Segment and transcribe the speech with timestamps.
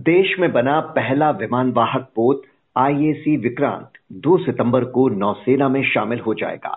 [0.00, 2.42] देश में बना पहला विमान वाहक पोत
[2.76, 6.70] आईएसी विक्रांत 2 सितंबर को नौसेना में शामिल हो जाएगा।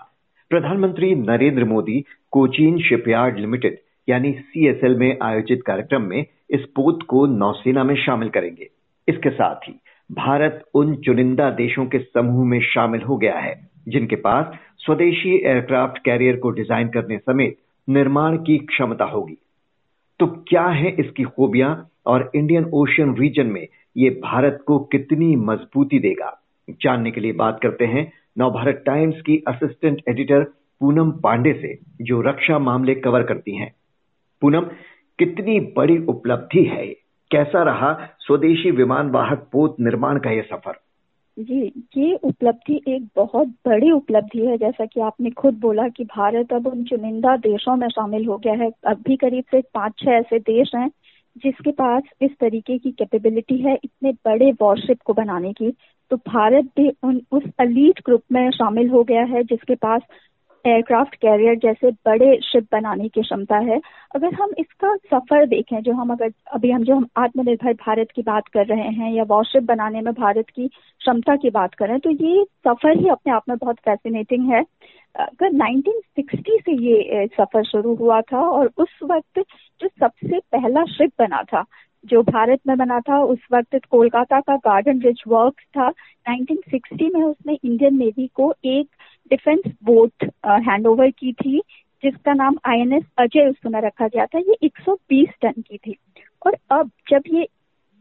[0.52, 3.78] प्रधानमंत्री नरेंद्र मोदी कोचीन शिपयार्ड लिमिटेड
[4.08, 8.70] यानी सीएसएल में आयोजित कार्यक्रम में इस पोत को नौसेना में शामिल करेंगे।
[9.08, 9.74] इसके साथ ही
[10.10, 13.56] भारत उन चुनिंदा देशों के समूह में शामिल हो गया है,
[13.88, 19.38] जिनके पास स्वदेशी एयरक्राफ्ट कैरियर को डिज़ाइन करने समेत निर्माण की क्षमता होगी।
[20.20, 21.74] तो क्या है इसकी खूबियाँ?
[22.06, 23.68] और इंडियन ओशियन रीजन में
[23.98, 26.40] ये भारत को कितनी मजबूती देगा?
[26.70, 30.44] जानने के लिए बात करते हैं नवभारत टाइम्स की असिस्टेंट एडिटर
[30.80, 33.74] पूनम पांडे से, जो रक्षा मामले कवर करती हैं।
[34.42, 34.62] पूनम,
[35.20, 36.88] कितनी बड़ी उपलब्धि है
[37.32, 40.74] कैसा रहा स्वदेशी विमान वाहक पोत निर्माण का यह सफ़र?
[41.40, 46.54] जी, ये उपलब्धि एक बहुत बड़ी उपलब्धि है। जैसा कि आपने खुद बोला कि भारत
[46.54, 50.12] अब उन चुनिंदा देशों में शामिल हो गया है। अब भी करीब से पाँच छह
[50.12, 50.90] ऐसे देश हैं
[51.38, 55.72] जिसके पास इस तरीके की कैपेबिलिटी है, इतने बड़े वॉरशिप को बनाने की
[56.12, 60.02] तो भारत भी उन, उस अलीट ग्रुप में शामिल हो गया है, जिसके पास
[60.66, 63.80] एयरक्राफ्ट कैरियर जैसे बड़े शिप बनाने की क्षमता है।
[64.16, 68.22] अगर हम इसका सफ़र देखें, जो हम अगर, अभी हम जो हम आत्मनिर्भर भारत की
[68.22, 72.10] बात कर रहे हैं या वॉरशिप बनाने में भारत की क्षमता की बात करें तो
[72.10, 74.64] ये सफ़र ही अपने आप में बहुत फैसिनेटिंग है।
[75.16, 79.40] अगर 1960 से ये सफ़र शुरू हुआ था और उस वक्त
[79.82, 81.64] जो सबसे पहला शिप बना था
[82.06, 85.88] जो भारत में बना था, उस वक्त कोलकाता का गार्डन रिच वर्क था।
[86.28, 88.88] 1960 में उसने इंडियन नेवी को एक
[89.32, 90.24] डिफेंस बोट
[90.68, 91.60] हैंड ओवर की थी,
[92.04, 95.96] जिसका नाम आईएनएस अजय उस समय रखा गया था। ये 120 टन की थी।
[96.46, 97.48] और अब जब ये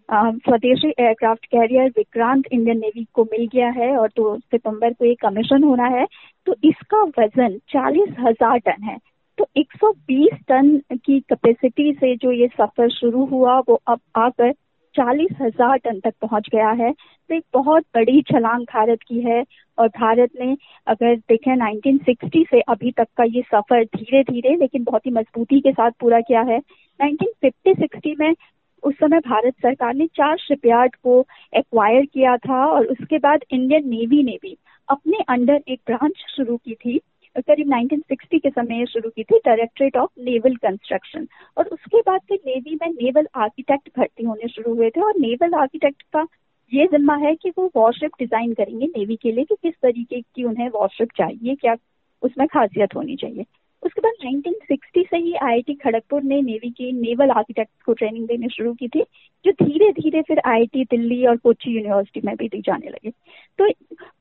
[0.08, 5.04] स्वदेशी aircraft carrier Vikrant Indian navy को मिल गया है और दो तो सितंबर को
[5.04, 6.06] ये कमीशन होना है
[6.46, 8.96] तो इसका वज़न चालीस हज़ार टन है।
[9.42, 14.52] तो 120 टन की कैपेसिटी से जो ये सफ़र शुरू हुआ, वो अब आकर
[14.94, 19.42] चालीस हज़ार टन तक पहुँच गया है। तो एक बहुत बड़ी छलांग भारत की है
[19.78, 24.84] और भारत ने अगर देखें 1960 से अभी तक का ये सफ़र धीरे धीरे लेकिन
[24.84, 26.60] बहुत ही मजबूती के साथ पूरा किया है।
[27.00, 28.34] 1950-60 में
[28.82, 31.24] उस समय भारत सरकार ने चार शिपयार्ड को
[31.56, 34.56] एक्वायर किया था और उसके बाद इंडियन नेवी ने भी
[34.88, 37.00] अपने अंडर एक ब्रांच शुरू की थी।
[37.36, 41.26] करीब 1960 के समय शुरू की थी डायरेक्टरेट ऑफ़ नेवल कंस्ट्रक्शन
[41.56, 45.54] और उसके बाद फिर नेवी में नेवल आर्किटेक्ट भर्ती होने शुरू हुए थे और नेवल
[45.54, 46.26] आर्किटेक्ट का
[46.72, 50.44] ये जिम्मा है कि वो वॉरशिप डिज़ाइन करेंगे नेवी के लिए कि किस तरीके की
[50.44, 51.76] उन्हें वॉरशिप चाहिए, क्या
[52.22, 53.44] उसमें खासियत होनी चाहिए।
[53.82, 58.48] उसके बाद 1960 से ही आईआईटी खड़गपुर ने नेवी के नेवल आर्किटेक्ट को ट्रेनिंग देने
[58.48, 59.02] शुरू की थी,
[59.44, 63.10] जो धीरे धीरे फिर आईआईटी दिल्ली और कोची यूनिवर्सिटी में भी दी जाने लगे।
[63.58, 63.70] तो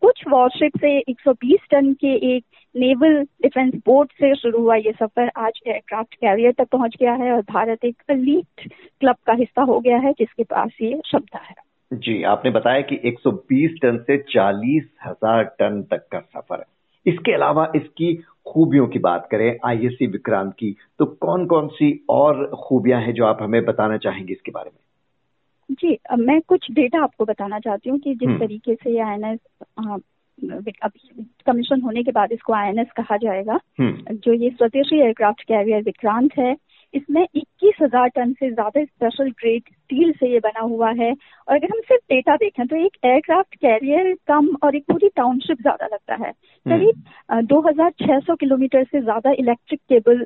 [0.01, 2.45] कुछ वॉरशिप से 120 टन के एक
[2.75, 7.31] नेवल डिफेंस बोर्ड से शुरू हुआ ये सफ़र। आज एयरक्राफ्ट कैरियर तक पहुँच गया है
[7.31, 11.55] और भारत एक अलीट क्लब का हिस्सा हो गया है जिसके पास ये क्षमता है।
[11.93, 16.65] जी आपने बताया कि 120 टन से चालीस हज़ार टन तक का सफ़र है।
[17.05, 22.51] इसके अलावा इसकी खूबियों की बात करें आईएससी विक्रांत की तो कौन कौन सी और
[22.55, 24.79] खूबियाँ हैं जो आप हमें बताना चाहेंगे इसके बारे में?
[25.71, 29.17] जी मैं कुछ डेटा आपको बताना चाहती हूँ कि जिस हम्म। तरीके से ये आई
[30.43, 36.37] कमीशन होने के बाद इसको आई कहा जाएगा। हम्म। जो ये स्वदेशी एयरक्राफ्ट कैरियर विक्रांत
[36.39, 36.55] है
[36.93, 41.55] इसमें इक्कीस हज़ार टन से ज़्यादा स्पेशल ग्रेड स्टील से ये बना हुआ है। और
[41.55, 45.85] अगर हम सिर्फ़ डेटा देखें तो एक एयरक्राफ्ट कैरियर कम और एक पूरी टाउनशिप ज़्यादा
[45.85, 50.25] लगता है। हम्म। करीब दो हज़ार छह सौ किलोमीटर से ज़्यादा इलेक्ट्रिक केबल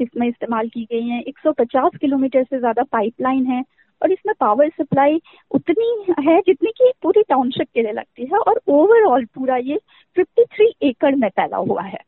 [0.00, 3.62] इसमें इस्तेमाल की गई है। 150 किलोमीटर से ज़्यादा पाइपलाइन है।
[4.02, 5.20] और इसमें पावर सप्लाई
[5.50, 9.80] उतनी है जितनी की पूरी टाउनशिप के लिए लगती है और ओवरऑल पूरा ये
[10.18, 12.05] 53 एकड़ में फैला हुआ है।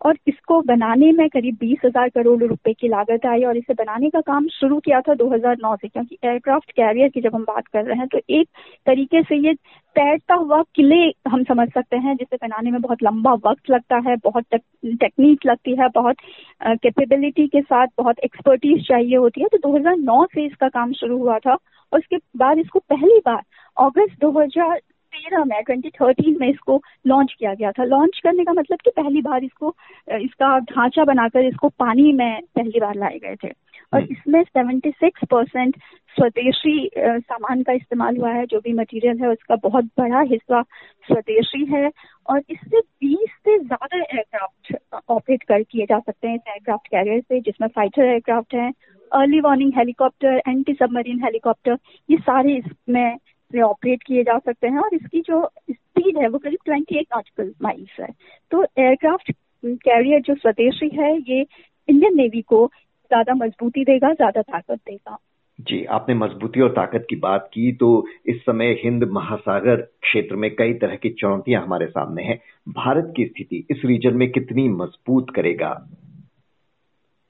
[0.00, 4.10] और इसको बनाने में करीब बीस हज़ार करोड़ रुपए की लागत आई और इसे बनाने
[4.10, 7.84] का काम शुरू किया था 2009 से, क्योंकि एयरक्राफ्ट कैरियर की जब हम बात कर
[7.84, 8.48] रहे हैं तो एक
[8.86, 9.54] तरीके से ये
[9.96, 10.96] तैरता हुआ किले
[11.28, 15.74] हम समझ सकते हैं, जिसे बनाने में बहुत लंबा वक्त लगता है, बहुत टेक्निक लगती
[15.76, 16.16] है, बहुत
[16.62, 21.38] कैपेबिलिटी के साथ बहुत एक्सपर्टीज चाहिए होती है। तो 2009 से इसका काम शुरू हुआ
[21.38, 23.42] था और उसके बाद इसको पहली बार,
[23.76, 24.80] अगस्त 2000
[25.18, 28.90] तेरह में ट्वेंटी थर्टीन में इसको लॉन्च किया गया था। लॉन्च करने का मतलब कि
[28.96, 29.74] पहली बार इसको
[30.18, 33.52] इसका ढांचा बनाकर इसको पानी में पहली बार लाए गए थे।
[33.92, 35.76] और हम्म। इसमें सेवेंटी सिक्स परसेंट
[36.16, 40.62] स्वदेशी सामान का इस्तेमाल हुआ है जो भी मटेरियल है उसका बहुत बड़ा हिस्सा
[41.08, 41.90] स्वदेशी है।
[42.28, 47.20] और इससे बीस से ज़्यादा एयरक्राफ्ट ऑपरेट कर किए जा सकते हैं इस एयरक्राफ्ट कैरियर
[47.20, 48.70] से जिसमें फाइटर एयरक्राफ्ट है
[49.12, 51.78] early warning helicopter anti submarine helicopter
[52.08, 53.16] ये सारे इसमें
[53.52, 57.06] से ऑपरेट किए जा सकते हैं और इसकी जो स्पीड है वो करीब ट्वेंटी एट
[57.14, 58.08] नॉटिकल माइल्स है।
[58.52, 59.32] तो एयरक्राफ्ट
[59.64, 65.18] कैरियर जो स्वदेशी है ये इंडियन नेवी को ज़्यादा मजबूती देगा ज़्यादा ताकत देगा।
[65.58, 67.88] जी आपने मजबूती और ताकत की बात की तो
[68.26, 72.38] इस समय हिंद महासागर क्षेत्र में कई तरह की चुनौतियाँ हमारे सामने हैं।
[72.74, 75.72] भारत की स्थिति इस रीजन में कितनी मज़बूत करेगा?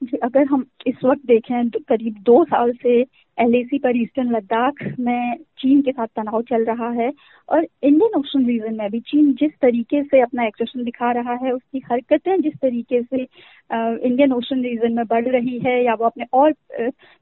[0.01, 3.01] जी अगर हम इस वक्त देखें तो करीब दो साल से
[3.39, 7.11] एल पर ईस्टर्न लद्दाख में चीन के साथ तनाव चल रहा है
[7.49, 11.51] और इंडियन ओशन रीजन में भी चीन जिस तरीके से अपना एक्सेशन दिखा रहा है,
[11.51, 16.25] उसकी हरकतें जिस तरीके से इंडियन ओशन रीजन में बढ़ रही है या वो अपने
[16.33, 16.51] और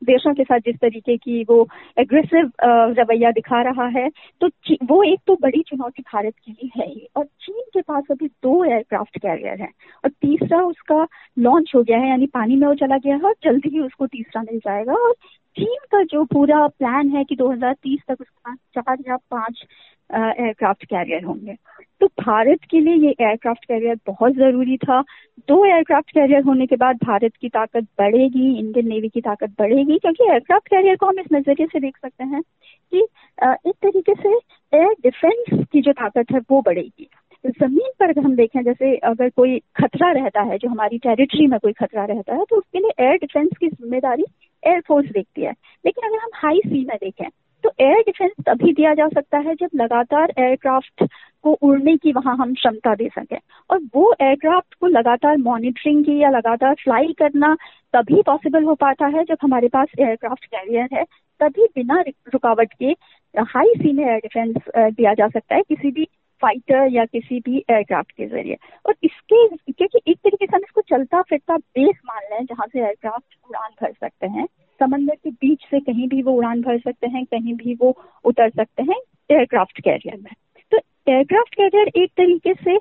[0.02, 1.68] देशों के साथ जिस तरीके की वो
[2.00, 2.52] एग्रेसिव
[3.00, 4.10] रवैया दिखा रहा है
[4.42, 4.50] तो
[4.86, 8.28] वो एक तो बड़ी चुनौती भारत के लिए है ही। और चीन के पास अभी
[8.28, 9.72] दो एयरक्राफ्ट कैरियर हैं
[10.04, 11.08] और तीसरा उसका
[11.40, 14.08] लॉन्च हो गया है, यानी पानी में वो चला गया है और जल्दी ही उसको
[14.08, 15.14] तीसरा मिल जाएगा और
[15.58, 19.66] चीन का जो पूरा प्लान है कि 2030 तक उसके पास चार या पाँच
[20.10, 21.56] एयरक्राफ्ट कैरियर होंगे।
[22.02, 25.02] तो भारत के लिए ये एयरक्राफ्ट कैरियर बहुत ज़रूरी था।
[25.48, 29.98] दो एयरक्राफ्ट कैरियर होने के बाद भारत की ताकत बढ़ेगी इंडियन नेवी की ताकत बढ़ेगी,
[29.98, 34.36] क्योंकि एयरक्राफ्ट कैरियर को हम इस नज़रिए से देख सकते हैं कि एक तरीके से
[34.74, 37.10] एयर डिफेंस की जो ताकत है वो बढ़ेगी।
[37.44, 41.60] ज़मीन पर अगर हम देखें, जैसे अगर कोई खतरा रहता है, जो हमारी टेरिटरी में
[41.60, 44.24] कोई खतरा रहता है तो उसके लिए एयर डिफेंस की ज़िम्मेदारी
[44.68, 45.52] एयरफोर्स देखती है।
[45.86, 47.28] लेकिन अगर हम हाई सी में देखें
[47.64, 51.04] तो एयर डिफेंस तभी दिया जा सकता है जब लगातार एयरक्राफ्ट
[51.44, 53.38] को उड़ने की वहाँ हम क्षमता दे सकें।
[53.70, 57.56] और वो एयरक्राफ्ट को लगातार मॉनिटरिंग की या लगातार फ्लाई करना
[57.94, 61.04] तभी पॉसिबल हो पाता है जब हमारे पास एयरक्राफ्ट कैरियर है।
[61.42, 62.02] तभी बिना
[62.34, 62.96] रुकावट के
[63.36, 66.08] हाई सी में एयर डिफेंस दिया जा सकता है। किसी भी
[66.42, 70.82] फाइटर या किसी भी एयरक्राफ्ट के ज़रिए। और इसके, क्योंकि एक तरीके से हम इसको
[70.82, 74.46] चलता फिरता बेस मान लें, जहाँ से एयरक्राफ्ट उड़ान भर सकते हैं,
[74.80, 77.96] समंदर के बीच से कहीं भी वो उड़ान भर सकते हैं, कहीं भी वो
[78.26, 79.00] उतर सकते हैं
[79.32, 80.34] एयरक्राफ्ट कैरियर में।
[80.72, 80.78] तो
[81.12, 82.78] एयरक्राफ्ट कैरियर एक तरीके से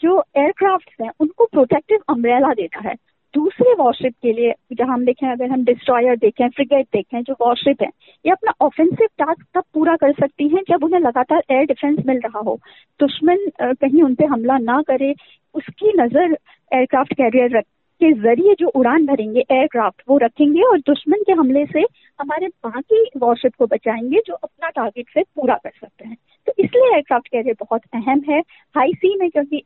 [0.00, 2.94] जो एयरक्राफ्ट हैं, उनको प्रोटेक्टिव अम्ब्रेला देता है।
[3.34, 7.82] दूसरे वॉरशिप के लिए, जहाँ हम देखें, अगर हम डिस्ट्रॉयर देखें फ्रिगेट देखें, जो वॉरशिप
[7.82, 7.88] है,
[8.24, 12.20] ये अपना ऑफेंसिव टास्क तब पूरा कर सकती हैं जब उन्हें लगातार एयर डिफेंस मिल
[12.24, 12.58] रहा हो।
[13.00, 15.14] दुश्मन कहीं उन पर हमला ना करे,
[15.54, 16.36] उसकी नज़र
[16.72, 17.60] एयरक्राफ्ट कैरियर
[18.00, 21.80] के ज़रिए जो उड़ान भरेंगे एयरक्राफ्ट वो रखेंगे और दुश्मन के हमले से
[22.20, 26.16] हमारे बाकी वॉरशिप को बचाएँगे, जो अपना टारगेट फिर पूरा कर सकते हैं।
[26.46, 28.40] तो इसलिए एयरक्राफ्ट कैरियर बहुत अहम है।
[28.74, 29.62] हाई सी में क्योंकि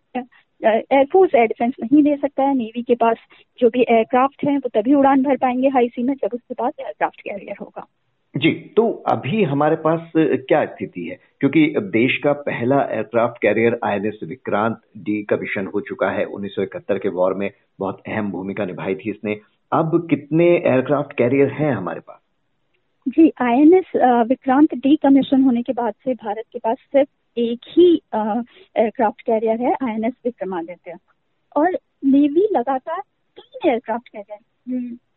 [0.63, 3.17] एयरफोर्स एयर डिफेंस नहीं दे सकता है। नेवी के पास
[3.59, 6.73] जो भी एयरक्राफ्ट हैं वो तभी उड़ान भर पाएँगे हाई सी में जब उसके पास
[6.81, 7.87] एयरक्राफ्ट कैरियर होगा।
[8.35, 11.19] जी तो अभी हमारे पास क्या स्थिति है?
[11.41, 14.81] क्योंकि देश का पहला aircraft carrier INS Vikrant
[15.31, 17.51] decommission हो चुका है। उन्नीस सौ इकहत्तर के वॉर में
[17.81, 19.41] बहुत अहम भूमिका निभाई थी इसने।
[19.73, 22.21] अब कितने एयरक्राफ्ट कैरियर हैं हमारे पास?
[23.07, 23.93] जी आईएनएस
[24.29, 27.09] विक्रांत डी कमीशन होने के बाद से भारत के पास सिर्फ़
[27.39, 30.97] एक ही एयरक्राफ्ट कैरियर है आईएनएस विक्रमादित्य।
[31.57, 33.01] और नेवी लगातार
[33.39, 34.47] तीन एयरक्राफ्ट कैरियर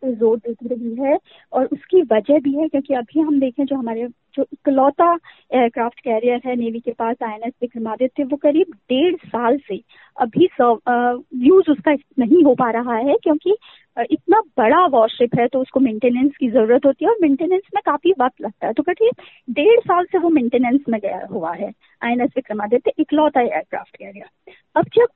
[0.09, 1.17] ज़ोर देती रही है
[1.53, 6.41] और उसकी वजह भी है क्योंकि अभी हम देखें जो हमारे, जो इकलौता एयरक्राफ्ट कैरियर
[6.45, 9.81] है नेवी के पास आई एन एस विक्रमादित्य, वो करीब डेढ़ साल से
[10.17, 10.47] अभी
[11.45, 13.55] यूज़ उसका नहीं हो पा रहा है क्योंकि
[13.97, 18.13] इतना बड़ा वॉरशिप है तो उसको मेंटेनेंस की ज़रूरत होती है और मेंटेनेंस में काफ़ी
[18.19, 19.09] वक्त लगता है। तो कटिए
[19.49, 21.71] डेढ़ साल से वो मेंटेनेंस में गया हुआ है।
[22.01, 25.07] आई एन एस विक्रमादित्य, इकलौता एयरक्राफ्ट कैरियर अब जब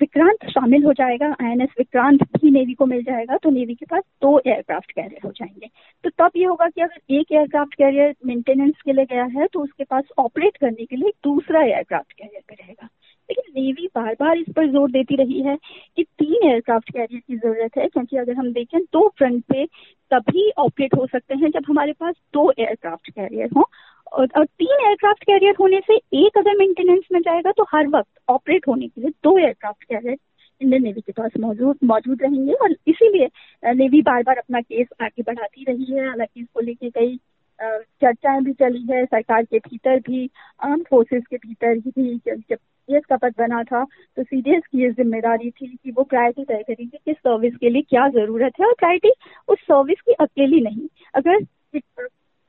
[0.00, 3.74] विक्रांत शामिल हो जाएगा आई एन एस विक्रांत भी नेवी को मिल जाएगा तो नेवी
[3.74, 5.68] के पास दो एयरक्राफ्ट कैरियर हो जाएँगे।
[6.04, 9.60] तो तब ये होगा कि अगर एक एयरक्राफ्ट कैरियर मेंटेनेंस के लिए गया है तो
[9.60, 12.88] उसके पास ऑपरेट करने के लिए दूसरा एयरक्राफ्ट कैरियर पे रहेगा।
[13.30, 15.56] लेकिन नेवी बार बार इस पर ज़ोर देती रही है
[15.96, 19.64] कि तीन एयरक्राफ्ट कैरियर की ज़रूरत है क्योंकि अगर हम देखें दो फ्रंट पे
[20.10, 23.64] तभी ऑपरेट हो सकते हैं जब हमारे पास दो एयरक्राफ्ट कैरियर हों।
[24.12, 28.20] और, और तीन एयरक्राफ्ट कैरियर होने से एक अगर मेंटेनेंस में जाएगा तो हर वक्त
[28.28, 30.16] ऑपरेट होने के लिए दो एयरक्राफ्ट कैरियर
[30.60, 33.28] इंडियन नेवी के पास मौजूद मौजूद रहेंगे। और इसीलिए
[33.74, 37.18] नेवी बार बार अपना केस आगे बढ़ाती रही है हालाँकि इसको लेके कई
[37.60, 40.28] चर्चाएँ भी चली है, सरकार के भीतर भी
[40.60, 43.84] आर्म फोर्सेस के भीतर ही भी, जब सीडीएस का पद बना था
[44.16, 47.82] तो सीडीएस की ये ज़िम्मेदारी थी कि वो प्रायोरिटी तय करेंगे किस सर्विस के लिए
[47.82, 49.10] क्या ज़रूरत है और प्रायोरिटी
[49.48, 51.46] उस सर्विस की अकेली नहीं। अगर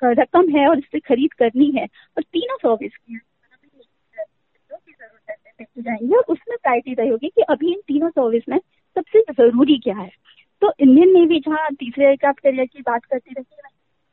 [0.02, 1.86] रकम है और इससे खरीद करनी है,
[2.18, 3.20] और तीनों सर्विस की
[5.78, 9.96] जाएँगे, और उसमें प्रायोरिटी तय होगी कि अभी इन तीनों सर्विस में सबसे ज़रूरी क्या
[9.96, 10.10] है।
[10.62, 13.56] तो इंडियन नेवी जहाँ तीसरे एयरक्राफ्ट कैरियर की बात करती रही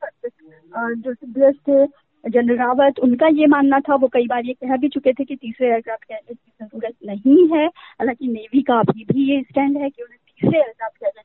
[0.05, 1.85] जो सिद्धेश थे,
[2.29, 5.35] जनरल रावत, उनका ये मानना था, वो कई बार ये कह भी चुके थे कि
[5.35, 9.89] तीसरे एयरक्राफ्ट कैरियर की ज़रूरत नहीं है। हालाँकि नेवी का अभी भी ये स्टैंड है
[9.89, 11.23] कि उन्हें तीसरे एयरक्राफ्ट कैरियर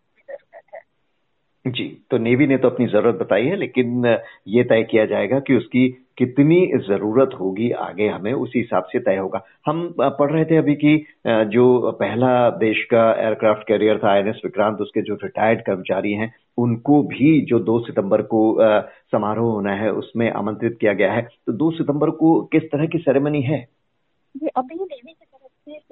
[1.65, 4.07] जी तो नेवी ने तो अपनी ज़रूरत बताई है, लेकिन
[4.49, 6.57] ये तय किया जाएगा कि उसकी कितनी
[6.89, 10.97] ज़रूरत होगी आगे हमें, उसी हिसाब से तय होगा। हम पढ़ रहे थे अभी कि
[11.27, 17.03] जो पहला देश का एयरक्राफ्ट कैरियर था, आईएनएस विक्रांत, उसके जो रिटायर्ड कर्मचारी हैं, उनको
[17.05, 21.71] भी जो दो सितंबर को समारोह होना है, उसमें आमंत्रित किया गया है। तो दो
[21.71, 23.67] सितंबर को किस तरह की सेरेमनी है?
[24.57, 25.14] अभी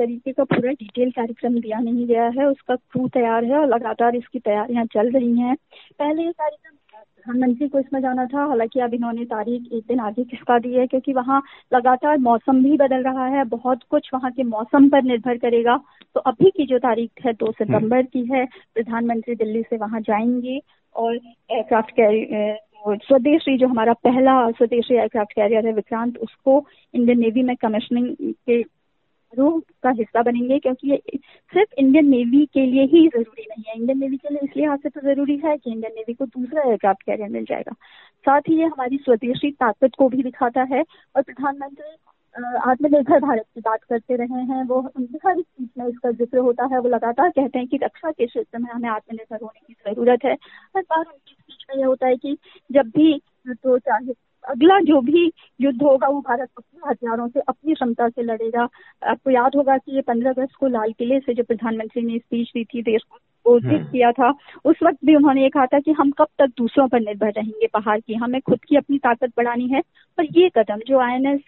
[0.02, 4.16] तरीके का पूरा डिटेल कार्यक्रम दिया नहीं गया है। उसका क्रू तैयार है और लगातार
[4.16, 5.54] इसकी तैयारियाँ चल रही हैं।
[5.98, 10.24] पहले ये कार्यक्रम प्रधानमंत्री को इसमें जाना था। हालाँकि अब इन्होंने तारीख एक दिन आगे
[10.24, 11.42] खिसका दी है क्योंकि वहाँ
[11.72, 15.76] लगातार मौसम भी बदल रहा है। बहुत कुछ वहाँ के मौसम पर निर्भर करेगा।
[16.14, 18.44] तो अभी की जो तारीख है दो। सितंबर की है।
[18.74, 20.60] प्रधानमंत्री दिल्ली से वहाँ जाएँगे
[20.94, 22.26] और एयरक्राफ्ट कैरी
[22.86, 28.62] स्वदेशी जो हमारा पहला स्वदेशी एयरक्राफ्ट कैरियर है विक्रांत, उसको इंडियन नेवी में कमिश्निंग के
[29.32, 30.96] रूह का हिस्सा बनेंगे, क्योंकि ये
[31.52, 34.78] सिर्फ़ इंडियन नेवी के लिए ही ज़रूरी नहीं है। इंडियन नेवी के लिए इसलिए हाथ
[34.78, 37.72] से तो ज़रूरी है कि इंडियन नेवी को दूसरा एयरक्राफ्ट कैरियर मिल जाएगा।
[38.24, 40.84] साथ ही ये हमारी स्वदेशी ताकत को भी दिखाता है
[41.14, 41.96] और प्रधानमंत्री
[42.34, 46.64] आत्मनिर्भर भारत की बात करते रहे हैं। वो उनकी हर चीज़ में इसका ज़िक्र होता
[46.72, 50.24] है। वो लगातार कहते हैं कि रक्षा के क्षेत्र में हमें आत्मनिर्भर होने की ज़रूरत
[50.24, 52.36] है। हर बार उनकी स्पीच में यह होता है कि
[52.70, 54.12] जब भी तो चाहे
[54.44, 55.30] अगला जो भी
[55.60, 58.68] युद्ध होगा वो भारत अपने हथियारों से अपनी क्षमता से लड़ेगा।
[59.02, 62.50] आपको याद होगा कि ये पंद्रह अगस्त को लाल किले से जो प्रधानमंत्री ने स्पीच
[62.54, 64.28] दी थी देश को घोषित हम्म। किया था
[64.64, 67.66] उस वक्त भी उन्होंने ये कहा था कि हम कब तक दूसरों पर निर्भर रहेंगे
[67.66, 69.80] पहाड़ की। हमें खुद की अपनी ताकत बढ़ानी है
[70.18, 71.40] पर ये कदम जो I N S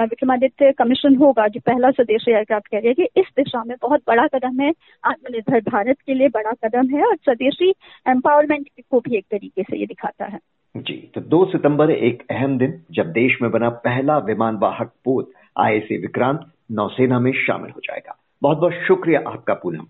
[0.00, 4.60] Vikramaditya commission होगा जो पहला स्वदेशी एयरक्राफ्ट कैरियर कि इस दिशा में बहुत बड़ा कदम
[4.60, 4.72] है।
[5.04, 7.70] आत्मनिर्भर भारत के लिए बड़ा कदम है और स्वदेशी
[8.06, 10.38] एम्पावरमेंट को भी एक तरीके से ये दिखाता है।
[10.74, 15.30] जी तो 2 सितंबर एक अहम दिन, जब देश में बना पहला विमान वाहक पोत
[15.58, 16.40] आईएसी विक्रांत
[16.72, 19.86] नौसेना में शामिल हो जाएगा। बहुत बहुत शुक्रिया आपका पूनम।